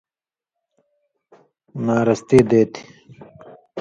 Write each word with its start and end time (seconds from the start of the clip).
ناراستی 1.85 2.39
دے 2.49 2.61
تھی۔ 2.73 2.83